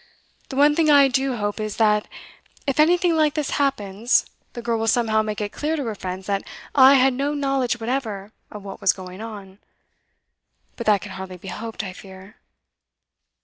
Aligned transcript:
The 0.49 0.55
one 0.55 0.75
thing 0.75 0.89
I 0.89 1.07
do 1.07 1.35
hope 1.35 1.59
is, 1.59 1.77
that, 1.77 2.07
if 2.65 2.79
anything 2.79 3.13
like 3.15 3.35
this 3.35 3.51
happens, 3.61 4.25
the 4.53 4.61
girl 4.63 4.79
will 4.79 4.87
somehow 4.87 5.21
make 5.21 5.39
it 5.39 5.51
clear 5.51 5.75
to 5.75 5.83
her 5.85 5.93
friends 5.93 6.25
that 6.25 6.41
I 6.73 6.95
had 6.95 7.13
no 7.13 7.35
knowledge 7.35 7.79
whatever 7.79 8.31
of 8.49 8.63
what 8.63 8.81
was 8.81 8.93
going 8.93 9.21
on. 9.21 9.59
But 10.75 10.87
that 10.87 11.01
can 11.01 11.11
hardly 11.11 11.37
be 11.37 11.49
hoped, 11.49 11.83
I 11.83 11.93
fear! 11.93 12.37